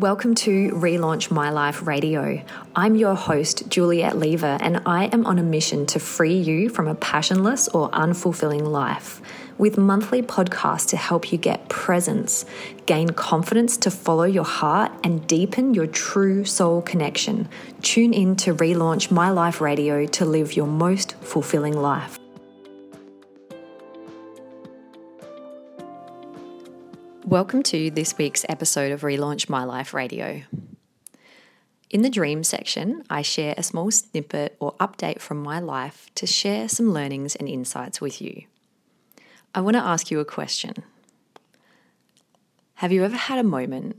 Welcome 0.00 0.34
to 0.36 0.70
Relaunch 0.70 1.30
My 1.30 1.50
Life 1.50 1.86
Radio. 1.86 2.42
I'm 2.74 2.96
your 2.96 3.14
host, 3.14 3.68
Juliet 3.68 4.16
Lever, 4.16 4.56
and 4.58 4.80
I 4.86 5.10
am 5.12 5.26
on 5.26 5.38
a 5.38 5.42
mission 5.42 5.84
to 5.88 5.98
free 5.98 6.38
you 6.38 6.70
from 6.70 6.88
a 6.88 6.94
passionless 6.94 7.68
or 7.68 7.90
unfulfilling 7.90 8.62
life 8.62 9.20
with 9.58 9.76
monthly 9.76 10.22
podcasts 10.22 10.88
to 10.88 10.96
help 10.96 11.30
you 11.32 11.36
get 11.36 11.68
presence, 11.68 12.46
gain 12.86 13.10
confidence 13.10 13.76
to 13.76 13.90
follow 13.90 14.24
your 14.24 14.44
heart, 14.44 14.90
and 15.04 15.26
deepen 15.26 15.74
your 15.74 15.86
true 15.86 16.46
soul 16.46 16.80
connection. 16.80 17.46
Tune 17.82 18.14
in 18.14 18.36
to 18.36 18.54
Relaunch 18.54 19.10
My 19.10 19.28
Life 19.28 19.60
Radio 19.60 20.06
to 20.06 20.24
live 20.24 20.56
your 20.56 20.66
most 20.66 21.14
fulfilling 21.16 21.76
life. 21.76 22.19
Welcome 27.26 27.62
to 27.64 27.90
this 27.90 28.16
week's 28.16 28.46
episode 28.48 28.92
of 28.92 29.02
Relaunch 29.02 29.50
My 29.50 29.62
Life 29.62 29.92
Radio. 29.92 30.42
In 31.90 32.00
the 32.00 32.08
dream 32.08 32.42
section, 32.42 33.04
I 33.10 33.20
share 33.20 33.54
a 33.58 33.62
small 33.62 33.90
snippet 33.90 34.56
or 34.58 34.72
update 34.76 35.20
from 35.20 35.42
my 35.42 35.60
life 35.60 36.08
to 36.14 36.26
share 36.26 36.66
some 36.66 36.92
learnings 36.92 37.36
and 37.36 37.46
insights 37.46 38.00
with 38.00 38.22
you. 38.22 38.44
I 39.54 39.60
want 39.60 39.74
to 39.76 39.82
ask 39.82 40.10
you 40.10 40.18
a 40.18 40.24
question. 40.24 40.82
Have 42.76 42.90
you 42.90 43.04
ever 43.04 43.16
had 43.16 43.38
a 43.38 43.44
moment, 43.44 43.96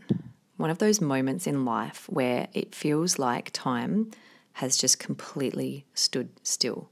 one 0.57 0.71
of 0.71 0.79
those 0.79 0.99
moments 0.99 1.45
in 1.45 1.63
life 1.63 2.07
where 2.09 2.47
it 2.53 2.73
feels 2.73 3.19
like 3.19 3.51
time 3.53 4.09
has 4.53 4.75
just 4.75 4.97
completely 4.97 5.85
stood 5.93 6.29
still? 6.41 6.89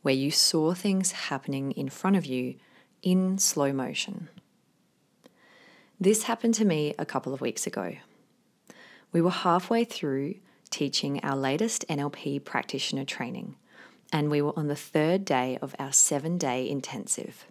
Where 0.00 0.14
you 0.14 0.30
saw 0.30 0.72
things 0.72 1.12
happening 1.12 1.72
in 1.72 1.90
front 1.90 2.16
of 2.16 2.24
you 2.24 2.54
in 3.02 3.36
slow 3.36 3.74
motion? 3.74 4.30
This 6.02 6.24
happened 6.24 6.54
to 6.54 6.64
me 6.64 6.96
a 6.98 7.06
couple 7.06 7.32
of 7.32 7.40
weeks 7.40 7.64
ago. 7.64 7.94
We 9.12 9.20
were 9.20 9.30
halfway 9.30 9.84
through 9.84 10.34
teaching 10.68 11.20
our 11.22 11.36
latest 11.36 11.84
NLP 11.88 12.44
practitioner 12.44 13.04
training, 13.04 13.54
and 14.12 14.28
we 14.28 14.42
were 14.42 14.58
on 14.58 14.66
the 14.66 14.74
third 14.74 15.24
day 15.24 15.58
of 15.62 15.76
our 15.78 15.92
seven 15.92 16.38
day 16.38 16.68
intensive. 16.68 17.46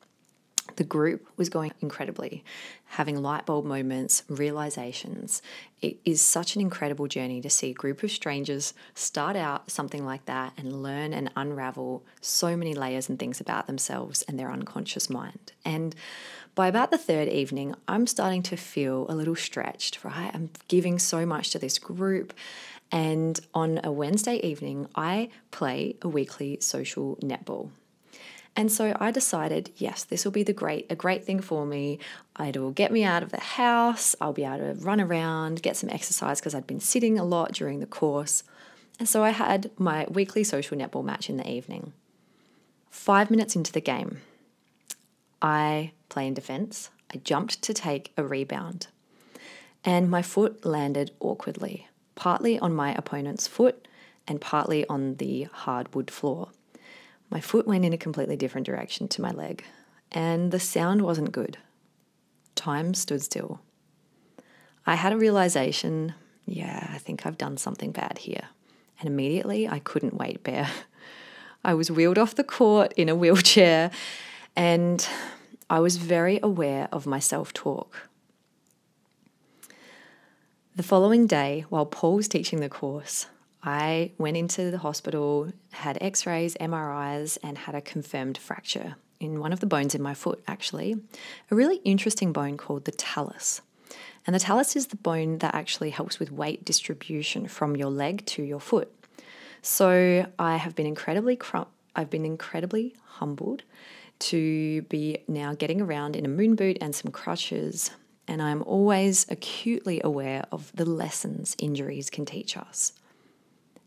The 0.76 0.84
group 0.84 1.28
was 1.38 1.48
going 1.48 1.72
incredibly, 1.82 2.44
having 2.86 3.22
light 3.22 3.46
bulb 3.46 3.66
moments, 3.66 4.24
realizations. 4.28 5.42
It 5.82 5.98
is 6.04 6.22
such 6.22 6.56
an 6.56 6.62
incredible 6.62 7.08
journey 7.08 7.40
to 7.42 7.50
see 7.50 7.70
a 7.70 7.74
group 7.74 8.04
of 8.04 8.12
strangers 8.12 8.74
start 8.94 9.36
out 9.36 9.72
something 9.72 10.06
like 10.06 10.26
that 10.26 10.54
and 10.58 10.84
learn 10.84 11.14
and 11.14 11.32
unravel 11.36 12.04
so 12.20 12.58
many 12.58 12.74
layers 12.74 13.08
and 13.08 13.18
things 13.18 13.40
about 13.40 13.68
themselves 13.68 14.24
and 14.24 14.38
their 14.38 14.52
unconscious 14.52 15.10
mind. 15.10 15.54
And 15.64 15.96
by 16.56 16.68
about 16.68 16.92
the 16.92 16.98
third 16.98 17.28
evening, 17.28 17.76
I'm 17.88 18.08
starting 18.08 18.44
to 18.44 18.58
feel 18.58 19.06
a 19.10 19.16
little 19.16 19.36
stretched, 19.36 20.04
right? 20.04 20.32
I'm 20.34 20.50
giving 20.68 21.00
so 21.00 21.26
much 21.26 21.52
to 21.52 21.60
this 21.60 21.80
group. 21.80 22.34
And 22.92 23.40
on 23.54 23.80
a 23.84 23.92
Wednesday 23.92 24.36
evening, 24.38 24.88
I 24.96 25.30
play 25.52 25.96
a 26.02 26.10
weekly 26.10 26.58
social 26.60 27.18
netball. 27.18 27.70
And 28.56 28.70
so 28.70 28.96
I 29.00 29.12
decided, 29.12 29.72
yes, 29.78 30.04
this 30.04 30.26
will 30.26 30.34
be 30.34 30.44
the 30.44 30.52
great 30.52 30.86
a 30.90 30.96
great 30.96 31.24
thing 31.24 31.40
for 31.40 31.66
me. 31.66 32.00
It'll 32.38 32.72
get 32.72 32.92
me 32.92 33.04
out 33.04 33.24
of 33.24 33.32
the 33.32 33.40
house. 33.40 34.14
I'll 34.20 34.34
be 34.34 34.44
able 34.44 34.58
to 34.58 34.74
run 34.74 35.00
around, 35.00 35.62
get 35.62 35.78
some 35.78 35.90
exercise 35.90 36.42
because 36.42 36.54
I'd 36.54 36.68
been 36.68 36.82
sitting 36.82 37.18
a 37.18 37.24
lot 37.24 37.54
during 37.54 37.80
the 37.80 37.86
course. 37.86 38.44
And 39.00 39.08
so 39.08 39.24
I 39.24 39.30
had 39.30 39.72
my 39.78 40.06
weekly 40.10 40.44
social 40.44 40.78
netball 40.78 41.06
match 41.06 41.30
in 41.30 41.38
the 41.38 41.50
evening. 41.50 41.94
Five 42.90 43.32
minutes 43.32 43.56
into 43.56 43.72
the 43.72 43.80
game, 43.80 44.20
I 45.42 45.94
play 46.10 46.28
in 46.28 46.34
defense. 46.34 46.90
I 47.14 47.18
jumped 47.18 47.62
to 47.64 47.74
take 47.74 48.14
a 48.18 48.24
rebound, 48.24 48.88
and 49.84 50.10
my 50.10 50.22
foot 50.22 50.66
landed 50.66 51.12
awkwardly, 51.20 51.88
partly 52.16 52.58
on 52.60 52.74
my 52.74 52.94
opponent's 52.94 53.48
foot 53.48 53.88
and 54.28 54.40
partly 54.40 54.88
on 54.88 55.16
the 55.16 55.44
hardwood 55.52 56.10
floor. 56.10 56.50
My 57.30 57.42
foot 57.42 57.68
went 57.68 57.86
in 57.86 57.94
a 57.94 57.98
completely 57.98 58.38
different 58.38 58.66
direction 58.66 59.08
to 59.10 59.22
my 59.22 59.32
leg, 59.32 59.64
and 60.12 60.52
the 60.52 60.60
sound 60.60 61.02
wasn't 61.02 61.32
good. 61.32 61.58
Time 62.56 62.94
stood 62.94 63.22
still. 63.22 63.62
I 64.86 64.96
had 64.96 65.14
a 65.14 65.18
realization 65.18 66.14
yeah, 66.46 66.90
I 66.94 66.98
think 66.98 67.26
I've 67.26 67.38
done 67.38 67.58
something 67.58 67.92
bad 67.92 68.18
here. 68.20 68.50
And 69.00 69.08
immediately 69.08 69.68
I 69.68 69.80
couldn't 69.80 70.16
weight, 70.16 70.44
Bear. 70.44 70.70
I 71.64 71.74
was 71.74 71.92
wheeled 71.92 72.18
off 72.18 72.36
the 72.36 72.44
court 72.44 72.94
in 72.98 73.08
a 73.08 73.16
wheelchair, 73.16 73.92
and 74.56 75.08
I 75.70 75.80
was 75.80 75.98
very 75.98 76.40
aware 76.44 76.90
of 76.92 77.06
my 77.06 77.20
self 77.20 77.54
talk. 77.54 78.10
The 80.76 80.84
following 80.84 81.28
day, 81.28 81.66
while 81.70 81.86
Paul 81.86 82.16
was 82.16 82.28
teaching 82.28 82.60
the 82.60 82.70
course, 82.70 83.28
I 83.64 84.12
went 84.18 84.38
into 84.38 84.72
the 84.72 84.80
hospital, 84.80 85.52
had 85.72 85.98
x 86.02 86.26
rays, 86.26 86.56
MRIs, 86.60 87.38
and 87.44 87.58
had 87.58 87.76
a 87.76 87.82
confirmed 87.82 88.38
fracture 88.38 88.96
in 89.20 89.40
one 89.40 89.54
of 89.54 89.60
the 89.60 89.66
bones 89.66 89.94
in 89.94 90.02
my 90.02 90.14
foot, 90.14 90.44
actually. 90.48 90.96
A 91.52 91.56
really 91.56 91.78
interesting 91.78 92.34
bone 92.34 92.58
called 92.58 92.86
the 92.86 92.92
talus. 92.92 93.62
And 94.26 94.36
the 94.36 94.40
talus 94.40 94.76
is 94.76 94.88
the 94.88 94.96
bone 94.96 95.40
that 95.40 95.54
actually 95.54 95.92
helps 95.92 96.20
with 96.20 96.32
weight 96.32 96.66
distribution 96.66 97.48
from 97.48 97.76
your 97.76 97.90
leg 97.90 98.26
to 98.28 98.44
your 98.44 98.60
foot. 98.60 98.92
So 99.62 100.26
I 100.40 100.58
have 100.58 100.76
been 100.76 100.88
incredibly, 100.88 101.40
I've 101.96 102.10
been 102.10 102.26
incredibly 102.26 102.96
humbled 103.06 103.64
to 104.22 104.82
be 104.84 105.24
now 105.28 105.54
getting 105.54 105.82
around 105.82 106.16
in 106.16 106.26
a 106.26 106.30
moon 106.30 106.56
boot 106.56 106.78
and 106.82 106.96
some 106.96 107.12
crutches. 107.12 107.92
And 108.28 108.42
I'm 108.42 108.64
always 108.64 109.26
acutely 109.30 110.02
aware 110.04 110.46
of 110.52 110.72
the 110.76 110.86
lessons 110.86 111.56
injuries 111.60 112.10
can 112.10 112.26
teach 112.26 112.56
us. 112.56 112.94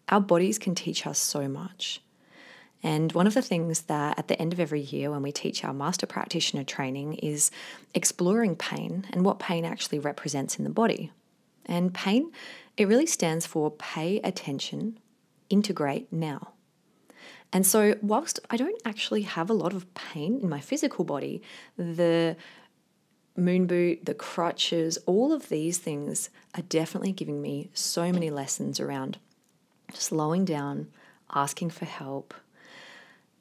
Our 0.08 0.20
bodies 0.20 0.58
can 0.58 0.74
teach 0.74 1.06
us 1.06 1.18
so 1.18 1.48
much. 1.48 2.00
And 2.82 3.12
one 3.12 3.26
of 3.26 3.32
the 3.32 3.40
things 3.40 3.82
that 3.82 4.18
at 4.18 4.28
the 4.28 4.38
end 4.40 4.52
of 4.52 4.60
every 4.60 4.82
year, 4.82 5.10
when 5.10 5.22
we 5.22 5.32
teach 5.32 5.64
our 5.64 5.72
master 5.72 6.06
practitioner 6.06 6.64
training, 6.64 7.14
is 7.14 7.50
exploring 7.94 8.56
pain 8.56 9.06
and 9.10 9.24
what 9.24 9.38
pain 9.38 9.64
actually 9.64 9.98
represents 9.98 10.58
in 10.58 10.64
the 10.64 10.70
body. 10.70 11.10
And 11.64 11.94
pain, 11.94 12.30
it 12.76 12.86
really 12.86 13.06
stands 13.06 13.46
for 13.46 13.70
pay 13.70 14.20
attention, 14.20 14.98
integrate 15.48 16.12
now. 16.12 16.52
And 17.54 17.64
so, 17.64 17.96
whilst 18.02 18.40
I 18.50 18.56
don't 18.56 18.82
actually 18.84 19.22
have 19.22 19.48
a 19.48 19.54
lot 19.54 19.72
of 19.72 19.92
pain 19.94 20.40
in 20.42 20.48
my 20.48 20.58
physical 20.58 21.04
body, 21.04 21.40
the 21.76 22.36
moon 23.36 23.66
boot, 23.66 24.04
the 24.04 24.14
crutches, 24.14 24.98
all 25.06 25.32
of 25.32 25.48
these 25.48 25.78
things 25.78 26.30
are 26.56 26.62
definitely 26.62 27.12
giving 27.12 27.40
me 27.40 27.70
so 27.72 28.12
many 28.12 28.28
lessons 28.28 28.80
around 28.80 29.18
slowing 29.92 30.44
down, 30.44 30.88
asking 31.32 31.70
for 31.70 31.84
help. 31.84 32.34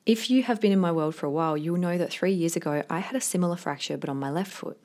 If 0.06 0.30
you 0.30 0.44
have 0.44 0.62
been 0.62 0.72
in 0.72 0.80
my 0.80 0.92
world 0.92 1.16
for 1.16 1.26
a 1.26 1.32
while, 1.32 1.58
you'll 1.58 1.78
know 1.78 1.98
that 1.98 2.12
three 2.12 2.34
years 2.34 2.56
ago 2.56 2.84
I 2.92 3.00
had 3.00 3.16
a 3.16 3.22
similar 3.22 3.56
fracture 3.56 3.98
but 3.98 4.10
on 4.10 4.18
my 4.18 4.30
left 4.30 4.52
foot. 4.52 4.80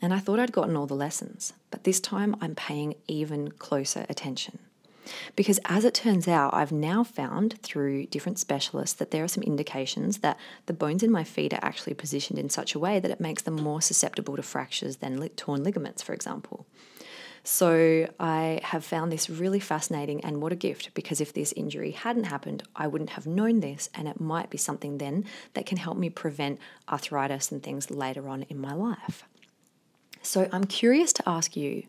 And 0.00 0.12
I 0.12 0.18
thought 0.18 0.40
I'd 0.40 0.50
gotten 0.50 0.76
all 0.76 0.86
the 0.86 0.94
lessons, 0.94 1.52
but 1.70 1.84
this 1.84 2.00
time 2.00 2.34
I'm 2.40 2.56
paying 2.56 2.96
even 3.06 3.52
closer 3.52 4.06
attention. 4.08 4.58
Because 5.36 5.58
as 5.64 5.84
it 5.84 5.94
turns 5.94 6.28
out, 6.28 6.54
I've 6.54 6.72
now 6.72 7.04
found 7.04 7.60
through 7.62 8.06
different 8.06 8.38
specialists 8.38 8.96
that 8.98 9.10
there 9.10 9.24
are 9.24 9.28
some 9.28 9.42
indications 9.42 10.18
that 10.18 10.38
the 10.66 10.72
bones 10.72 11.02
in 11.02 11.10
my 11.10 11.24
feet 11.24 11.52
are 11.52 11.60
actually 11.62 11.94
positioned 11.94 12.38
in 12.38 12.50
such 12.50 12.74
a 12.74 12.78
way 12.78 13.00
that 13.00 13.10
it 13.10 13.20
makes 13.20 13.42
them 13.42 13.56
more 13.56 13.82
susceptible 13.82 14.36
to 14.36 14.42
fractures 14.42 14.96
than 14.96 15.28
torn 15.30 15.62
ligaments, 15.64 16.02
for 16.02 16.12
example. 16.12 16.66
So 17.44 18.08
I 18.20 18.60
have 18.62 18.84
found 18.84 19.10
this 19.10 19.28
really 19.28 19.58
fascinating 19.58 20.24
and 20.24 20.40
what 20.40 20.52
a 20.52 20.56
gift 20.56 20.94
because 20.94 21.20
if 21.20 21.32
this 21.32 21.52
injury 21.54 21.90
hadn't 21.90 22.24
happened, 22.24 22.62
I 22.76 22.86
wouldn't 22.86 23.10
have 23.10 23.26
known 23.26 23.60
this, 23.60 23.90
and 23.94 24.06
it 24.06 24.20
might 24.20 24.48
be 24.48 24.58
something 24.58 24.98
then 24.98 25.24
that 25.54 25.66
can 25.66 25.78
help 25.78 25.96
me 25.98 26.08
prevent 26.08 26.60
arthritis 26.88 27.50
and 27.50 27.60
things 27.60 27.90
later 27.90 28.28
on 28.28 28.44
in 28.44 28.60
my 28.60 28.74
life. 28.74 29.24
So 30.22 30.48
I'm 30.52 30.64
curious 30.64 31.12
to 31.14 31.28
ask 31.28 31.56
you 31.56 31.84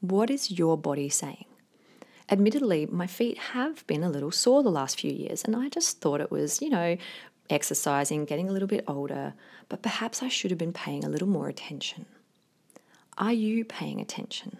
what 0.00 0.30
is 0.30 0.52
your 0.52 0.78
body 0.78 1.08
saying? 1.08 1.46
Admittedly, 2.28 2.86
my 2.86 3.06
feet 3.06 3.38
have 3.38 3.86
been 3.86 4.02
a 4.02 4.10
little 4.10 4.32
sore 4.32 4.62
the 4.62 4.70
last 4.70 5.00
few 5.00 5.12
years, 5.12 5.44
and 5.44 5.54
I 5.54 5.68
just 5.68 6.00
thought 6.00 6.20
it 6.20 6.30
was, 6.30 6.60
you 6.60 6.68
know, 6.68 6.96
exercising, 7.48 8.24
getting 8.24 8.48
a 8.48 8.52
little 8.52 8.66
bit 8.66 8.84
older, 8.88 9.34
but 9.68 9.82
perhaps 9.82 10.22
I 10.22 10.28
should 10.28 10.50
have 10.50 10.58
been 10.58 10.72
paying 10.72 11.04
a 11.04 11.08
little 11.08 11.28
more 11.28 11.48
attention. 11.48 12.06
Are 13.16 13.32
you 13.32 13.64
paying 13.64 14.00
attention? 14.00 14.58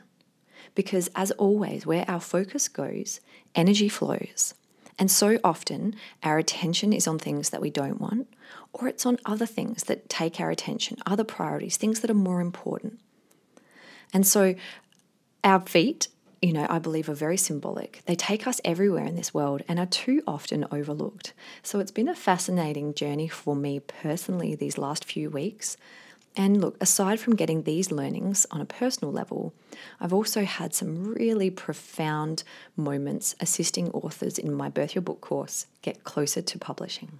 Because, 0.74 1.10
as 1.16 1.32
always, 1.32 1.86
where 1.86 2.04
our 2.08 2.20
focus 2.20 2.68
goes, 2.68 3.20
energy 3.54 3.88
flows. 3.88 4.54
And 4.98 5.10
so 5.10 5.38
often, 5.42 5.96
our 6.22 6.38
attention 6.38 6.92
is 6.92 7.06
on 7.06 7.18
things 7.18 7.50
that 7.50 7.60
we 7.60 7.70
don't 7.70 8.00
want, 8.00 8.28
or 8.72 8.88
it's 8.88 9.04
on 9.04 9.18
other 9.26 9.44
things 9.44 9.84
that 9.84 10.08
take 10.08 10.40
our 10.40 10.50
attention, 10.50 10.98
other 11.04 11.24
priorities, 11.24 11.76
things 11.76 12.00
that 12.00 12.10
are 12.10 12.14
more 12.14 12.40
important. 12.40 13.00
And 14.14 14.26
so, 14.26 14.54
our 15.44 15.60
feet 15.60 16.08
you 16.46 16.52
know, 16.52 16.66
I 16.70 16.78
believe 16.78 17.08
are 17.08 17.14
very 17.14 17.36
symbolic. 17.36 18.02
They 18.06 18.14
take 18.14 18.46
us 18.46 18.60
everywhere 18.64 19.04
in 19.04 19.16
this 19.16 19.34
world 19.34 19.62
and 19.68 19.78
are 19.80 19.86
too 20.04 20.22
often 20.26 20.64
overlooked. 20.70 21.32
So 21.62 21.80
it's 21.80 21.90
been 21.90 22.08
a 22.08 22.14
fascinating 22.14 22.94
journey 22.94 23.28
for 23.28 23.54
me 23.56 23.80
personally 23.80 24.54
these 24.54 24.78
last 24.78 25.04
few 25.04 25.28
weeks 25.28 25.76
And 26.36 26.60
look, 26.60 26.76
aside 26.82 27.18
from 27.18 27.34
getting 27.34 27.62
these 27.62 27.90
learnings 27.90 28.46
on 28.50 28.60
a 28.60 28.66
personal 28.66 29.10
level, 29.10 29.54
I've 29.98 30.12
also 30.12 30.44
had 30.44 30.74
some 30.74 31.14
really 31.14 31.50
profound 31.50 32.44
moments 32.76 33.34
assisting 33.40 33.90
authors 33.92 34.38
in 34.38 34.52
my 34.52 34.68
Birth 34.68 34.94
Your 34.94 35.02
Book 35.02 35.22
course 35.22 35.66
get 35.80 36.04
closer 36.04 36.42
to 36.42 36.58
publishing. 36.58 37.18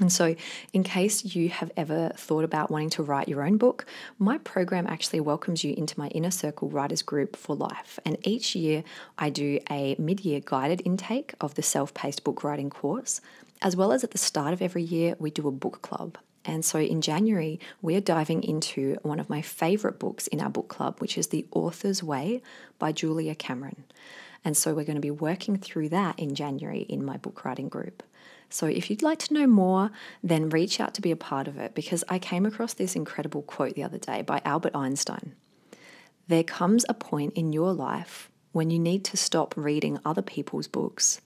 And 0.00 0.12
so, 0.12 0.34
in 0.72 0.82
case 0.82 1.36
you 1.36 1.50
have 1.50 1.70
ever 1.76 2.10
thought 2.16 2.42
about 2.42 2.68
wanting 2.68 2.90
to 2.90 3.02
write 3.04 3.28
your 3.28 3.44
own 3.44 3.58
book, 3.58 3.86
my 4.18 4.38
program 4.38 4.88
actually 4.88 5.20
welcomes 5.20 5.62
you 5.62 5.72
into 5.76 5.96
my 5.96 6.08
Inner 6.08 6.32
Circle 6.32 6.68
Writers 6.68 7.02
Group 7.02 7.36
for 7.36 7.54
life. 7.54 8.00
And 8.04 8.18
each 8.26 8.56
year, 8.56 8.82
I 9.18 9.30
do 9.30 9.60
a 9.70 9.94
mid 9.96 10.24
year 10.24 10.40
guided 10.44 10.82
intake 10.84 11.34
of 11.40 11.54
the 11.54 11.62
self 11.62 11.94
paced 11.94 12.24
book 12.24 12.42
writing 12.42 12.70
course, 12.70 13.20
as 13.62 13.76
well 13.76 13.92
as 13.92 14.02
at 14.02 14.10
the 14.10 14.18
start 14.18 14.52
of 14.52 14.60
every 14.60 14.82
year, 14.82 15.14
we 15.20 15.30
do 15.30 15.46
a 15.46 15.52
book 15.52 15.80
club. 15.80 16.18
And 16.44 16.64
so 16.64 16.78
in 16.78 17.00
January, 17.00 17.60
we're 17.80 18.00
diving 18.00 18.42
into 18.42 18.98
one 19.02 19.20
of 19.20 19.30
my 19.30 19.42
favorite 19.42 19.98
books 19.98 20.26
in 20.26 20.40
our 20.40 20.50
book 20.50 20.68
club, 20.68 21.00
which 21.00 21.16
is 21.16 21.28
The 21.28 21.46
Artist's 21.54 22.02
Way 22.02 22.42
by 22.78 22.92
Julia 22.92 23.34
Cameron. 23.34 23.84
And 24.44 24.56
so 24.56 24.74
we're 24.74 24.84
going 24.84 24.96
to 24.96 25.00
be 25.00 25.10
working 25.10 25.56
through 25.56 25.88
that 25.90 26.18
in 26.18 26.34
January 26.34 26.80
in 26.80 27.04
my 27.04 27.16
book 27.16 27.44
writing 27.44 27.68
group. 27.68 28.02
So 28.54 28.68
if 28.68 28.88
you'd 28.88 29.02
like 29.02 29.18
to 29.18 29.34
know 29.34 29.48
more, 29.48 29.90
then 30.22 30.48
reach 30.48 30.78
out 30.78 30.94
to 30.94 31.02
be 31.02 31.10
a 31.10 31.16
part 31.16 31.48
of 31.48 31.58
it 31.58 31.74
because 31.74 32.04
I 32.08 32.20
came 32.20 32.46
across 32.46 32.72
this 32.72 32.94
incredible 32.94 33.42
quote 33.42 33.74
the 33.74 33.82
other 33.82 33.98
day 33.98 34.22
by 34.22 34.40
Albert 34.44 34.76
Einstein. 34.76 35.34
There 36.28 36.44
comes 36.44 36.84
a 36.88 36.94
point 36.94 37.32
in 37.32 37.52
your 37.52 37.72
life 37.72 38.30
when 38.52 38.70
you 38.70 38.78
need 38.78 39.04
to 39.06 39.16
stop 39.16 39.54
reading 39.56 39.98
other 40.04 40.22
people's 40.22 40.68
books 40.68 41.20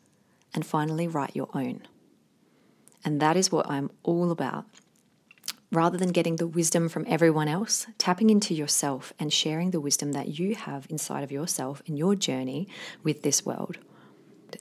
and 0.54 0.64
finally 0.64 1.06
write 1.06 1.36
your 1.36 1.50
own. 1.52 1.82
And 3.04 3.20
that 3.20 3.36
is 3.36 3.52
what 3.52 3.68
I'm 3.68 3.90
all 4.04 4.30
about. 4.30 4.64
Rather 5.70 5.98
than 5.98 6.12
getting 6.12 6.36
the 6.36 6.46
wisdom 6.46 6.88
from 6.88 7.04
everyone 7.06 7.46
else, 7.46 7.86
tapping 7.98 8.30
into 8.30 8.54
yourself 8.54 9.12
and 9.18 9.30
sharing 9.30 9.70
the 9.70 9.82
wisdom 9.82 10.12
that 10.12 10.38
you 10.38 10.54
have 10.54 10.86
inside 10.88 11.24
of 11.24 11.30
yourself 11.30 11.82
in 11.84 11.98
your 11.98 12.14
journey 12.14 12.68
with 13.02 13.22
this 13.22 13.44
world. 13.44 13.76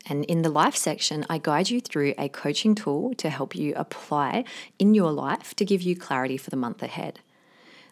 And 0.07 0.25
in 0.25 0.41
the 0.41 0.49
life 0.49 0.75
section, 0.75 1.25
I 1.29 1.37
guide 1.37 1.69
you 1.69 1.79
through 1.79 2.13
a 2.17 2.29
coaching 2.29 2.75
tool 2.75 3.13
to 3.15 3.29
help 3.29 3.55
you 3.55 3.73
apply 3.75 4.43
in 4.79 4.93
your 4.93 5.11
life 5.11 5.55
to 5.55 5.65
give 5.65 5.81
you 5.81 5.95
clarity 5.95 6.37
for 6.37 6.49
the 6.49 6.57
month 6.57 6.83
ahead. 6.83 7.19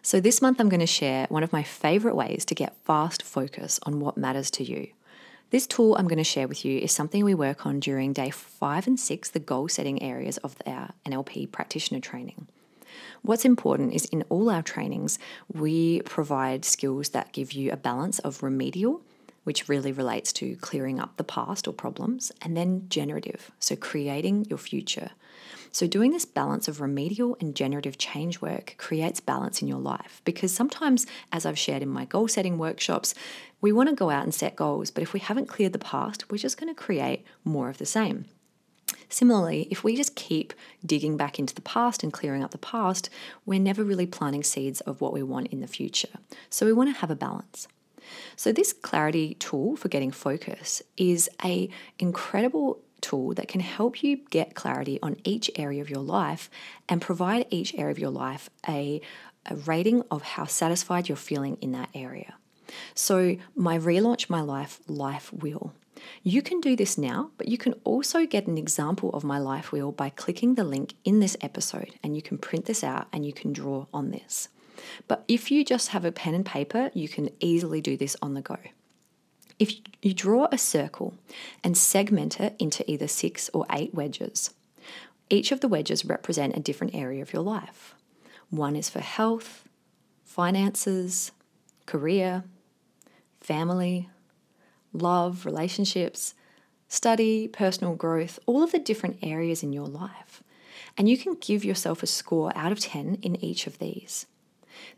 So, 0.02 0.20
this 0.20 0.40
month, 0.40 0.60
I'm 0.60 0.68
going 0.68 0.80
to 0.80 0.86
share 0.86 1.26
one 1.30 1.42
of 1.42 1.52
my 1.52 1.62
favorite 1.64 2.14
ways 2.14 2.44
to 2.44 2.54
get 2.54 2.76
fast 2.84 3.22
focus 3.22 3.80
on 3.82 3.98
what 3.98 4.16
matters 4.16 4.50
to 4.52 4.64
you. 4.64 4.88
This 5.50 5.66
tool 5.66 5.96
I'm 5.96 6.08
going 6.08 6.18
to 6.18 6.24
share 6.24 6.48
with 6.48 6.64
you 6.64 6.78
is 6.78 6.92
something 6.92 7.24
we 7.24 7.34
work 7.34 7.66
on 7.66 7.80
during 7.80 8.12
day 8.12 8.30
five 8.30 8.86
and 8.86 8.98
six, 8.98 9.30
the 9.30 9.38
goal 9.38 9.68
setting 9.68 10.02
areas 10.02 10.38
of 10.38 10.56
our 10.66 10.90
NLP 11.06 11.50
practitioner 11.50 12.00
training. 12.00 12.46
What's 13.22 13.44
important 13.44 13.94
is 13.94 14.06
in 14.06 14.24
all 14.28 14.50
our 14.50 14.62
trainings, 14.62 15.18
we 15.52 16.02
provide 16.02 16.64
skills 16.64 17.10
that 17.10 17.32
give 17.32 17.52
you 17.52 17.70
a 17.72 17.76
balance 17.76 18.18
of 18.20 18.42
remedial 18.42 19.02
which 19.46 19.68
really 19.68 19.92
relates 19.92 20.32
to 20.32 20.56
clearing 20.56 20.98
up 20.98 21.16
the 21.16 21.22
past 21.22 21.68
or 21.68 21.72
problems, 21.72 22.32
and 22.42 22.56
then 22.56 22.84
generative, 22.88 23.52
so 23.60 23.76
creating 23.76 24.44
your 24.46 24.58
future. 24.58 25.12
So, 25.70 25.86
doing 25.86 26.10
this 26.10 26.24
balance 26.24 26.66
of 26.66 26.80
remedial 26.80 27.36
and 27.38 27.54
generative 27.54 27.96
change 27.96 28.40
work 28.40 28.74
creates 28.76 29.20
balance 29.20 29.62
in 29.62 29.68
your 29.68 29.78
life 29.78 30.20
because 30.24 30.52
sometimes, 30.52 31.06
as 31.30 31.46
I've 31.46 31.58
shared 31.58 31.82
in 31.82 31.88
my 31.88 32.06
goal 32.06 32.26
setting 32.26 32.58
workshops, 32.58 33.14
we 33.60 33.70
want 33.70 33.88
to 33.88 33.94
go 33.94 34.10
out 34.10 34.24
and 34.24 34.34
set 34.34 34.56
goals, 34.56 34.90
but 34.90 35.04
if 35.04 35.12
we 35.12 35.20
haven't 35.20 35.46
cleared 35.46 35.72
the 35.74 35.78
past, 35.78 36.28
we're 36.28 36.38
just 36.38 36.58
going 36.58 36.74
to 36.74 36.82
create 36.82 37.24
more 37.44 37.68
of 37.68 37.78
the 37.78 37.86
same. 37.86 38.24
Similarly, 39.08 39.68
if 39.70 39.84
we 39.84 39.94
just 39.94 40.16
keep 40.16 40.54
digging 40.84 41.16
back 41.16 41.38
into 41.38 41.54
the 41.54 41.60
past 41.60 42.02
and 42.02 42.12
clearing 42.12 42.42
up 42.42 42.50
the 42.50 42.58
past, 42.58 43.10
we're 43.44 43.60
never 43.60 43.84
really 43.84 44.06
planting 44.06 44.42
seeds 44.42 44.80
of 44.80 45.00
what 45.00 45.12
we 45.12 45.22
want 45.22 45.48
in 45.48 45.60
the 45.60 45.68
future. 45.68 46.18
So 46.50 46.66
we 46.66 46.72
want 46.72 46.92
to 46.92 47.00
have 47.00 47.10
a 47.12 47.16
balance. 47.16 47.68
So 48.36 48.52
this 48.52 48.72
clarity 48.72 49.34
tool 49.34 49.76
for 49.76 49.88
getting 49.88 50.10
focus 50.10 50.82
is 50.96 51.28
a 51.44 51.68
incredible 51.98 52.80
tool 53.00 53.34
that 53.34 53.48
can 53.48 53.60
help 53.60 54.02
you 54.02 54.16
get 54.30 54.54
clarity 54.54 54.98
on 55.02 55.16
each 55.24 55.50
area 55.56 55.80
of 55.80 55.90
your 55.90 56.00
life 56.00 56.50
and 56.88 57.00
provide 57.00 57.46
each 57.50 57.74
area 57.74 57.92
of 57.92 57.98
your 57.98 58.10
life 58.10 58.50
a, 58.68 59.00
a 59.46 59.54
rating 59.54 60.02
of 60.10 60.22
how 60.22 60.44
satisfied 60.44 61.08
you're 61.08 61.16
feeling 61.16 61.56
in 61.60 61.72
that 61.72 61.88
area. 61.94 62.34
So, 62.94 63.36
my 63.54 63.78
relaunch 63.78 64.28
my 64.28 64.40
life 64.40 64.80
life 64.88 65.32
wheel. 65.32 65.72
You 66.22 66.42
can 66.42 66.60
do 66.60 66.76
this 66.76 66.98
now, 66.98 67.30
but 67.38 67.48
you 67.48 67.56
can 67.56 67.74
also 67.84 68.26
get 68.26 68.46
an 68.46 68.58
example 68.58 69.10
of 69.10 69.24
my 69.24 69.38
life 69.38 69.72
wheel 69.72 69.92
by 69.92 70.10
clicking 70.10 70.54
the 70.54 70.64
link 70.64 70.94
in 71.04 71.20
this 71.20 71.36
episode 71.40 71.94
and 72.02 72.16
you 72.16 72.22
can 72.22 72.38
print 72.38 72.66
this 72.66 72.84
out 72.84 73.06
and 73.12 73.24
you 73.24 73.32
can 73.32 73.52
draw 73.52 73.86
on 73.94 74.10
this. 74.10 74.48
But 75.08 75.24
if 75.28 75.50
you 75.50 75.64
just 75.64 75.88
have 75.88 76.04
a 76.04 76.12
pen 76.12 76.34
and 76.34 76.44
paper, 76.44 76.90
you 76.94 77.08
can 77.08 77.30
easily 77.40 77.80
do 77.80 77.96
this 77.96 78.16
on 78.20 78.34
the 78.34 78.42
go. 78.42 78.58
If 79.58 79.74
you 80.02 80.12
draw 80.12 80.48
a 80.52 80.58
circle 80.58 81.14
and 81.64 81.76
segment 81.76 82.40
it 82.40 82.54
into 82.58 82.88
either 82.90 83.08
six 83.08 83.48
or 83.54 83.64
eight 83.72 83.94
wedges, 83.94 84.50
each 85.30 85.50
of 85.50 85.60
the 85.60 85.68
wedges 85.68 86.04
represent 86.04 86.56
a 86.56 86.60
different 86.60 86.94
area 86.94 87.22
of 87.22 87.32
your 87.32 87.42
life. 87.42 87.94
One 88.50 88.76
is 88.76 88.88
for 88.88 89.00
health, 89.00 89.64
finances, 90.24 91.32
career, 91.86 92.44
family, 93.40 94.08
love, 94.92 95.46
relationships, 95.46 96.34
study, 96.88 97.48
personal 97.48 97.94
growth, 97.94 98.38
all 98.46 98.62
of 98.62 98.72
the 98.72 98.78
different 98.78 99.18
areas 99.22 99.62
in 99.62 99.72
your 99.72 99.88
life. 99.88 100.42
And 100.96 101.08
you 101.08 101.18
can 101.18 101.34
give 101.34 101.64
yourself 101.64 102.02
a 102.02 102.06
score 102.06 102.52
out 102.54 102.72
of 102.72 102.80
10 102.80 103.18
in 103.22 103.42
each 103.44 103.66
of 103.66 103.78
these. 103.78 104.26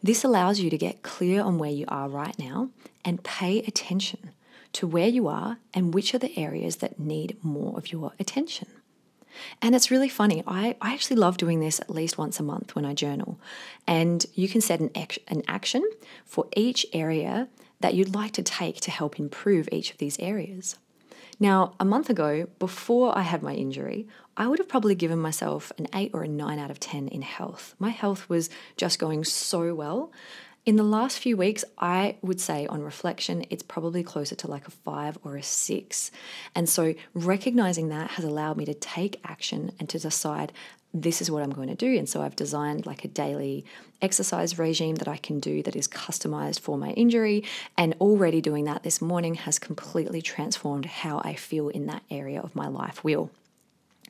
This 0.02 0.24
allows 0.24 0.60
you 0.60 0.70
to 0.70 0.78
get 0.78 1.02
clear 1.02 1.42
on 1.42 1.58
where 1.58 1.70
you 1.70 1.84
are 1.88 2.08
right 2.08 2.38
now 2.38 2.70
and 3.04 3.24
pay 3.24 3.58
attention 3.60 4.30
to 4.74 4.86
where 4.86 5.08
you 5.08 5.28
are 5.28 5.58
and 5.74 5.94
which 5.94 6.14
are 6.14 6.18
the 6.18 6.38
areas 6.38 6.76
that 6.76 6.98
need 6.98 7.36
more 7.42 7.76
of 7.76 7.90
your 7.90 8.12
attention. 8.18 8.68
And 9.62 9.74
it's 9.74 9.90
really 9.90 10.08
funny. 10.08 10.42
I, 10.46 10.76
I 10.80 10.94
actually 10.94 11.16
love 11.16 11.36
doing 11.36 11.60
this 11.60 11.80
at 11.80 11.90
least 11.90 12.18
once 12.18 12.40
a 12.40 12.42
month 12.42 12.74
when 12.74 12.84
I 12.84 12.94
journal. 12.94 13.38
And 13.86 14.24
you 14.34 14.48
can 14.48 14.60
set 14.60 14.80
an, 14.80 14.90
an 15.28 15.42
action 15.46 15.88
for 16.24 16.46
each 16.56 16.86
area 16.92 17.48
that 17.80 17.94
you'd 17.94 18.14
like 18.14 18.32
to 18.32 18.42
take 18.42 18.80
to 18.80 18.90
help 18.90 19.18
improve 19.18 19.68
each 19.70 19.92
of 19.92 19.98
these 19.98 20.18
areas. 20.18 20.76
Now, 21.40 21.74
a 21.78 21.84
month 21.84 22.10
ago, 22.10 22.48
before 22.58 23.16
I 23.16 23.22
had 23.22 23.42
my 23.42 23.54
injury, 23.54 24.08
I 24.36 24.48
would 24.48 24.58
have 24.58 24.68
probably 24.68 24.96
given 24.96 25.20
myself 25.20 25.72
an 25.78 25.86
8 25.94 26.10
or 26.12 26.24
a 26.24 26.28
9 26.28 26.58
out 26.58 26.70
of 26.70 26.80
10 26.80 27.08
in 27.08 27.22
health. 27.22 27.74
My 27.78 27.90
health 27.90 28.28
was 28.28 28.50
just 28.76 28.98
going 28.98 29.24
so 29.24 29.74
well. 29.74 30.10
In 30.66 30.76
the 30.76 30.82
last 30.82 31.18
few 31.18 31.36
weeks, 31.36 31.64
I 31.78 32.16
would 32.20 32.40
say 32.40 32.66
on 32.66 32.82
reflection, 32.82 33.46
it's 33.48 33.62
probably 33.62 34.02
closer 34.02 34.34
to 34.34 34.50
like 34.50 34.66
a 34.66 34.70
five 34.72 35.16
or 35.24 35.36
a 35.36 35.42
six. 35.42 36.10
And 36.54 36.68
so 36.68 36.94
recognizing 37.14 37.88
that 37.88 38.10
has 38.12 38.24
allowed 38.24 38.56
me 38.56 38.66
to 38.66 38.74
take 38.74 39.20
action 39.24 39.72
and 39.78 39.88
to 39.88 39.98
decide 39.98 40.52
this 40.94 41.20
is 41.20 41.30
what 41.30 41.42
I'm 41.42 41.50
going 41.50 41.68
to 41.68 41.74
do. 41.74 41.98
And 41.98 42.08
so 42.08 42.22
I've 42.22 42.36
designed 42.36 42.86
like 42.86 43.04
a 43.04 43.08
daily 43.08 43.64
exercise 44.00 44.58
regime 44.58 44.96
that 44.96 45.08
I 45.08 45.16
can 45.16 45.40
do 45.40 45.62
that 45.64 45.76
is 45.76 45.88
customized 45.88 46.60
for 46.60 46.78
my 46.78 46.90
injury. 46.90 47.44
And 47.76 47.94
already 48.00 48.40
doing 48.40 48.64
that 48.64 48.82
this 48.82 49.00
morning 49.00 49.34
has 49.34 49.58
completely 49.58 50.22
transformed 50.22 50.86
how 50.86 51.20
I 51.24 51.34
feel 51.34 51.68
in 51.68 51.86
that 51.86 52.02
area 52.10 52.40
of 52.40 52.56
my 52.56 52.68
life 52.68 53.04
wheel. 53.04 53.30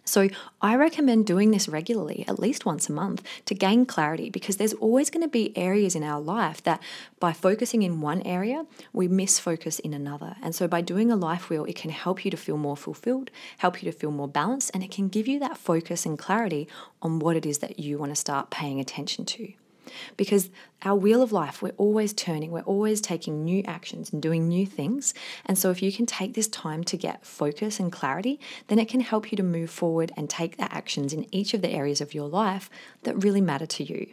So 0.08 0.28
I 0.62 0.74
recommend 0.74 1.26
doing 1.26 1.50
this 1.50 1.68
regularly, 1.68 2.24
at 2.26 2.38
least 2.38 2.64
once 2.64 2.88
a 2.88 2.92
month, 2.92 3.22
to 3.44 3.54
gain 3.54 3.84
clarity 3.84 4.30
because 4.30 4.56
there's 4.56 4.72
always 4.72 5.10
going 5.10 5.22
to 5.22 5.28
be 5.28 5.56
areas 5.56 5.94
in 5.94 6.02
our 6.02 6.20
life 6.20 6.62
that 6.62 6.82
by 7.20 7.34
focusing 7.34 7.82
in 7.82 8.00
one 8.00 8.22
area, 8.22 8.64
we 8.92 9.06
miss 9.06 9.38
focus 9.38 9.78
in 9.78 9.92
another. 9.92 10.36
And 10.42 10.54
so 10.54 10.66
by 10.66 10.80
doing 10.80 11.12
a 11.12 11.16
life 11.16 11.50
wheel, 11.50 11.66
it 11.66 11.76
can 11.76 11.90
help 11.90 12.24
you 12.24 12.30
to 12.30 12.36
feel 12.38 12.56
more 12.56 12.76
fulfilled, 12.76 13.30
help 13.58 13.82
you 13.82 13.92
to 13.92 13.96
feel 13.96 14.10
more 14.10 14.28
balanced, 14.28 14.70
and 14.72 14.82
it 14.82 14.90
can 14.90 15.08
give 15.08 15.28
you 15.28 15.38
that 15.40 15.58
focus 15.58 16.06
and 16.06 16.18
clarity 16.18 16.68
on 17.02 17.18
what 17.18 17.36
it 17.36 17.44
is 17.44 17.58
that 17.58 17.78
you 17.78 17.98
want 17.98 18.10
to 18.10 18.16
start 18.16 18.50
paying 18.50 18.80
attention 18.80 19.26
to. 19.26 19.52
Because 20.16 20.50
our 20.82 20.94
wheel 20.94 21.22
of 21.22 21.32
life, 21.32 21.60
we're 21.62 21.72
always 21.76 22.12
turning, 22.12 22.50
we're 22.50 22.60
always 22.60 23.00
taking 23.00 23.44
new 23.44 23.62
actions 23.66 24.12
and 24.12 24.22
doing 24.22 24.48
new 24.48 24.66
things. 24.66 25.14
And 25.46 25.58
so, 25.58 25.70
if 25.70 25.82
you 25.82 25.92
can 25.92 26.06
take 26.06 26.34
this 26.34 26.48
time 26.48 26.84
to 26.84 26.96
get 26.96 27.26
focus 27.26 27.80
and 27.80 27.90
clarity, 27.92 28.40
then 28.68 28.78
it 28.78 28.88
can 28.88 29.00
help 29.00 29.32
you 29.32 29.36
to 29.36 29.42
move 29.42 29.70
forward 29.70 30.12
and 30.16 30.28
take 30.28 30.56
the 30.56 30.72
actions 30.72 31.12
in 31.12 31.26
each 31.34 31.54
of 31.54 31.62
the 31.62 31.70
areas 31.70 32.00
of 32.00 32.14
your 32.14 32.28
life 32.28 32.70
that 33.02 33.22
really 33.22 33.40
matter 33.40 33.66
to 33.66 33.84
you. 33.84 34.12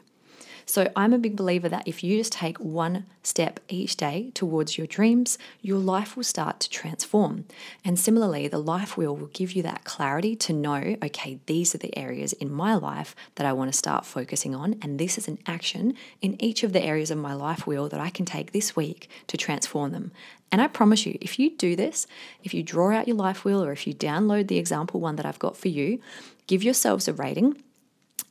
So 0.66 0.92
I'm 0.96 1.14
a 1.14 1.20
big 1.20 1.36
believer 1.36 1.70
that 1.70 1.88
if 1.88 2.04
you 2.04 2.18
just 2.18 2.32
take 2.32 2.58
one 2.60 3.06
step 3.22 3.60
each 3.70 3.96
day 3.98 4.32
towards 4.34 4.78
your 4.78 4.88
dreams, 4.88 5.38
your 5.62 5.78
life 5.78 6.18
will 6.18 6.24
start 6.24 6.60
to 6.62 6.70
transform. 6.70 7.46
And 7.84 8.00
similarly, 8.00 8.48
the 8.48 8.58
life 8.58 8.98
wheel 8.98 9.16
will 9.16 9.28
give 9.28 9.54
you 9.54 9.62
that 9.64 9.84
clarity 9.84 10.36
to 10.38 10.54
know 10.54 10.96
okay, 11.04 11.40
these 11.46 11.76
are 11.76 11.80
the 11.80 11.96
areas 11.98 12.34
in 12.34 12.52
my 12.52 12.76
life 12.76 13.16
that 13.36 13.46
I 13.46 13.54
want 13.54 13.72
to 13.72 13.78
start 13.78 14.06
focusing 14.06 14.56
on. 14.56 14.76
And 14.82 15.00
this 15.00 15.18
is 15.18 15.28
an 15.28 15.40
action 15.46 15.94
in 16.22 16.42
each 16.44 16.64
of 16.64 16.74
the 16.74 16.84
areas 16.84 17.12
of 17.12 17.18
my 17.18 17.34
life 17.34 17.68
wheel 17.68 17.88
that 17.90 18.00
I 18.00 18.10
can 18.10 18.26
take 18.26 18.52
this 18.52 18.76
week 18.76 19.10
to 19.28 19.38
transform 19.38 19.92
them. 19.92 20.12
And 20.52 20.62
I 20.62 20.68
promise 20.68 21.06
you, 21.06 21.18
if 21.22 21.38
you 21.38 21.56
do 21.56 21.76
this, 21.76 22.08
if 22.44 22.54
you 22.54 22.64
draw 22.64 22.92
out 22.92 23.08
your 23.08 23.18
life 23.18 23.46
wheel 23.46 23.64
or 23.64 23.72
if 23.72 23.86
you 23.86 23.94
download 23.94 24.48
the 24.48 24.58
example 24.58 25.00
one 25.00 25.16
that 25.18 25.26
I've 25.26 25.40
got 25.40 25.58
for 25.58 25.68
you, 25.68 26.00
give 26.48 26.64
yourselves 26.64 27.08
a 27.08 27.14
rating 27.14 27.62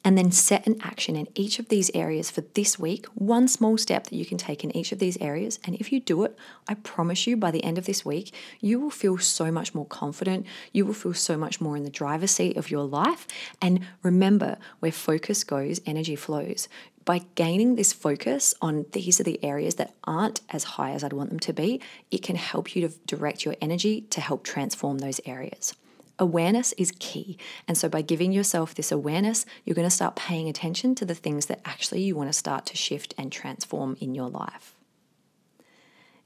and 0.04 0.18
then 0.18 0.30
set 0.30 0.66
an 0.66 0.76
action 0.82 1.16
in 1.16 1.26
each 1.34 1.58
of 1.58 1.68
these 1.68 1.90
areas 1.94 2.30
for 2.30 2.42
this 2.52 2.78
week, 2.78 3.06
one 3.14 3.48
small 3.48 3.78
step 3.78 4.04
that 4.04 4.16
you 4.16 4.26
can 4.26 4.36
take 4.36 4.62
in 4.62 4.76
each 4.76 4.92
of 4.92 4.98
these 4.98 5.16
areas. 5.20 5.58
And 5.64 5.74
if 5.76 5.90
you 5.90 5.98
do 5.98 6.24
it, 6.24 6.36
I 6.68 6.74
promise 6.74 7.26
you 7.26 7.36
by 7.36 7.50
the 7.50 7.64
end 7.64 7.78
of 7.78 7.86
this 7.86 8.04
week, 8.04 8.34
you 8.60 8.78
will 8.78 8.90
feel 8.90 9.16
so 9.18 9.50
much 9.50 9.74
more 9.74 9.86
confident. 9.86 10.46
You 10.72 10.84
will 10.84 10.94
feel 10.94 11.14
so 11.14 11.38
much 11.38 11.60
more 11.60 11.76
in 11.76 11.84
the 11.84 11.90
driver's 11.90 12.32
seat 12.32 12.56
of 12.58 12.70
your 12.70 12.84
life. 12.84 13.26
And 13.62 13.80
remember, 14.02 14.58
where 14.80 14.92
focus 14.92 15.42
goes, 15.42 15.80
energy 15.86 16.16
flows 16.16 16.68
by 17.04 17.20
gaining 17.34 17.74
this 17.74 17.92
focus 17.92 18.54
on 18.62 18.86
these 18.92 19.20
are 19.20 19.24
the 19.24 19.42
areas 19.44 19.74
that 19.74 19.94
aren't 20.04 20.40
as 20.50 20.64
high 20.64 20.92
as 20.92 21.04
I'd 21.04 21.12
want 21.12 21.30
them 21.30 21.40
to 21.40 21.52
be, 21.52 21.80
it 22.10 22.22
can 22.22 22.36
help 22.36 22.74
you 22.74 22.88
to 22.88 22.94
direct 23.06 23.44
your 23.44 23.56
energy 23.60 24.02
to 24.10 24.20
help 24.20 24.42
transform 24.42 24.98
those 24.98 25.20
areas. 25.26 25.74
Awareness 26.18 26.72
is 26.74 26.92
key. 27.00 27.38
And 27.66 27.76
so, 27.76 27.88
by 27.88 28.02
giving 28.02 28.32
yourself 28.32 28.74
this 28.74 28.92
awareness, 28.92 29.44
you're 29.64 29.74
going 29.74 29.86
to 29.86 29.94
start 29.94 30.16
paying 30.16 30.48
attention 30.48 30.94
to 30.96 31.04
the 31.04 31.14
things 31.14 31.46
that 31.46 31.60
actually 31.64 32.02
you 32.02 32.14
want 32.14 32.28
to 32.28 32.32
start 32.32 32.66
to 32.66 32.76
shift 32.76 33.14
and 33.18 33.32
transform 33.32 33.96
in 34.00 34.14
your 34.14 34.28
life. 34.28 34.74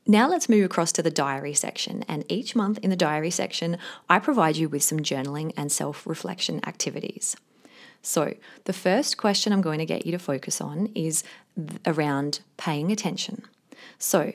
Now, 0.06 0.28
let's 0.28 0.48
move 0.48 0.64
across 0.64 0.92
to 0.92 1.02
the 1.02 1.10
diary 1.10 1.54
section. 1.54 2.02
And 2.08 2.24
each 2.30 2.56
month 2.56 2.78
in 2.78 2.90
the 2.90 2.96
diary 2.96 3.30
section, 3.30 3.76
I 4.08 4.18
provide 4.18 4.56
you 4.56 4.68
with 4.68 4.82
some 4.82 5.00
journaling 5.00 5.52
and 5.56 5.70
self 5.70 6.06
reflection 6.06 6.60
activities. 6.66 7.36
So, 8.02 8.34
the 8.64 8.72
first 8.72 9.16
question 9.16 9.52
I'm 9.52 9.60
going 9.60 9.78
to 9.78 9.86
get 9.86 10.06
you 10.06 10.12
to 10.12 10.18
focus 10.18 10.60
on 10.60 10.90
is 10.94 11.24
around 11.86 12.40
paying 12.56 12.92
attention. 12.92 13.42
So, 13.98 14.32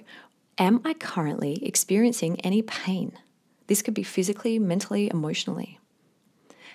am 0.57 0.81
I 0.83 0.93
currently 0.93 1.63
experiencing 1.65 2.39
any 2.41 2.61
pain? 2.61 3.13
This 3.67 3.81
could 3.81 3.93
be 3.93 4.03
physically, 4.03 4.59
mentally, 4.59 5.09
emotionally. 5.09 5.79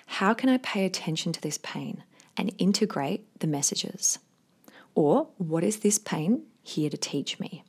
How 0.06 0.32
can 0.34 0.48
I 0.48 0.58
pay 0.58 0.84
attention 0.84 1.32
to 1.32 1.40
this 1.40 1.58
pain 1.58 2.02
and 2.36 2.54
integrate 2.58 3.26
the 3.40 3.46
messages? 3.46 4.18
Or, 4.94 5.28
what 5.36 5.62
is 5.62 5.78
this 5.78 5.98
pain 5.98 6.44
here 6.62 6.90
to 6.90 6.96
teach 6.96 7.38
me? 7.38 7.62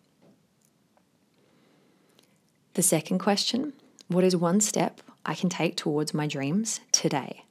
The 2.74 2.82
second 2.82 3.20
question 3.20 3.74
what 4.08 4.24
is 4.24 4.36
one 4.36 4.62
step 4.62 5.02
I 5.26 5.36
can 5.36 5.50
take 5.50 5.76
towards 5.76 6.14
my 6.14 6.26
dreams 6.26 6.80
today? 6.92 7.44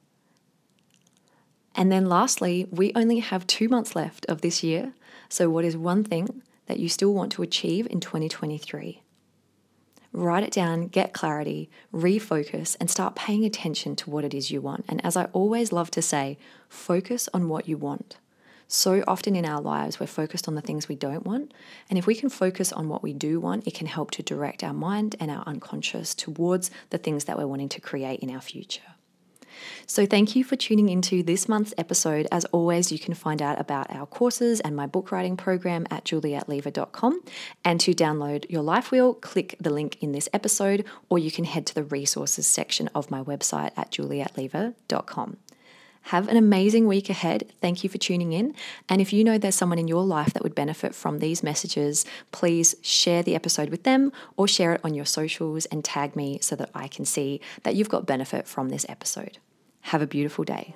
And 1.75 1.91
then 1.91 2.07
lastly, 2.07 2.67
we 2.71 2.91
only 2.95 3.19
have 3.19 3.47
two 3.47 3.69
months 3.69 3.95
left 3.95 4.25
of 4.25 4.41
this 4.41 4.63
year. 4.63 4.93
So, 5.29 5.49
what 5.49 5.63
is 5.63 5.77
one 5.77 6.03
thing 6.03 6.41
that 6.65 6.79
you 6.79 6.89
still 6.89 7.13
want 7.13 7.31
to 7.33 7.43
achieve 7.43 7.87
in 7.89 7.99
2023? 7.99 9.01
Write 10.11 10.43
it 10.43 10.51
down, 10.51 10.87
get 10.87 11.13
clarity, 11.13 11.69
refocus, 11.93 12.75
and 12.79 12.89
start 12.89 13.15
paying 13.15 13.45
attention 13.45 13.95
to 13.97 14.09
what 14.09 14.25
it 14.25 14.33
is 14.33 14.49
you 14.49 14.59
want. 14.59 14.85
And 14.89 15.03
as 15.05 15.15
I 15.15 15.25
always 15.25 15.71
love 15.71 15.91
to 15.91 16.01
say, 16.01 16.37
focus 16.67 17.29
on 17.33 17.47
what 17.47 17.67
you 17.67 17.77
want. 17.77 18.17
So 18.67 19.03
often 19.07 19.35
in 19.35 19.45
our 19.45 19.61
lives, 19.61 19.99
we're 19.99 20.07
focused 20.07 20.47
on 20.47 20.55
the 20.55 20.61
things 20.61 20.87
we 20.87 20.95
don't 20.95 21.25
want. 21.25 21.53
And 21.89 21.97
if 21.97 22.05
we 22.05 22.15
can 22.15 22.29
focus 22.29 22.71
on 22.71 22.87
what 22.87 23.01
we 23.01 23.13
do 23.13 23.39
want, 23.39 23.67
it 23.67 23.73
can 23.73 23.87
help 23.87 24.11
to 24.11 24.23
direct 24.23 24.63
our 24.63 24.73
mind 24.73 25.15
and 25.19 25.31
our 25.31 25.43
unconscious 25.47 26.13
towards 26.13 26.69
the 26.91 26.99
things 26.99 27.25
that 27.25 27.37
we're 27.37 27.47
wanting 27.47 27.69
to 27.69 27.81
create 27.81 28.19
in 28.19 28.29
our 28.29 28.41
future. 28.41 28.81
So, 29.85 30.05
thank 30.05 30.35
you 30.35 30.43
for 30.43 30.55
tuning 30.55 30.89
into 30.89 31.23
this 31.23 31.47
month's 31.49 31.73
episode. 31.77 32.27
As 32.31 32.45
always, 32.45 32.91
you 32.91 32.99
can 32.99 33.13
find 33.13 33.41
out 33.41 33.59
about 33.59 33.89
our 33.91 34.05
courses 34.05 34.59
and 34.59 34.75
my 34.75 34.85
book 34.85 35.11
writing 35.11 35.37
program 35.37 35.87
at 35.89 36.05
julietlever.com. 36.05 37.21
And 37.63 37.79
to 37.81 37.93
download 37.93 38.49
your 38.49 38.61
life 38.61 38.91
wheel, 38.91 39.13
click 39.13 39.55
the 39.59 39.69
link 39.69 39.97
in 40.01 40.11
this 40.11 40.29
episode, 40.33 40.85
or 41.09 41.19
you 41.19 41.31
can 41.31 41.45
head 41.45 41.65
to 41.67 41.75
the 41.75 41.83
resources 41.83 42.47
section 42.47 42.89
of 42.95 43.11
my 43.11 43.21
website 43.21 43.71
at 43.77 43.91
julietlever.com. 43.91 45.37
Have 46.03 46.27
an 46.27 46.37
amazing 46.37 46.87
week 46.87 47.09
ahead. 47.09 47.51
Thank 47.61 47.83
you 47.83 47.89
for 47.89 47.97
tuning 47.97 48.33
in. 48.33 48.55
And 48.87 48.99
if 48.99 49.13
you 49.13 49.23
know 49.23 49.37
there's 49.37 49.55
someone 49.55 49.77
in 49.77 49.87
your 49.87 50.03
life 50.03 50.33
that 50.33 50.43
would 50.43 50.55
benefit 50.55 50.95
from 50.95 51.19
these 51.19 51.43
messages, 51.43 52.05
please 52.31 52.75
share 52.81 53.21
the 53.21 53.35
episode 53.35 53.69
with 53.69 53.83
them 53.83 54.11
or 54.35 54.47
share 54.47 54.73
it 54.73 54.81
on 54.83 54.93
your 54.93 55.05
socials 55.05 55.65
and 55.67 55.85
tag 55.85 56.15
me 56.15 56.39
so 56.41 56.55
that 56.55 56.71
I 56.73 56.87
can 56.87 57.05
see 57.05 57.41
that 57.63 57.75
you've 57.75 57.89
got 57.89 58.07
benefit 58.07 58.47
from 58.47 58.69
this 58.69 58.85
episode. 58.89 59.37
Have 59.81 60.01
a 60.01 60.07
beautiful 60.07 60.43
day. 60.43 60.75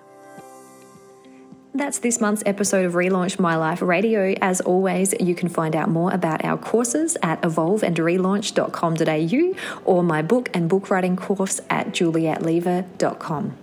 That's 1.75 1.98
this 1.98 2.22
month's 2.22 2.44
episode 2.46 2.86
of 2.86 2.94
Relaunch 2.94 3.39
My 3.39 3.56
Life 3.56 3.82
Radio. 3.82 4.36
As 4.42 4.62
always, 4.62 5.15
you 5.20 5.34
can 5.34 5.50
find 5.50 5.75
out 5.75 5.89
more 5.89 6.13
about 6.13 6.46
our 6.46 6.56
courses 6.56 7.18
at 7.24 7.42
evolveandrelaunch.com.au 7.42 9.92
or 9.92 10.03
my 10.03 10.22
book 10.22 10.51
and 10.53 10.70
book 10.70 10.92
writing 10.92 11.15
course 11.15 11.60
at 11.72 11.88
julietlever.com. 11.88 13.58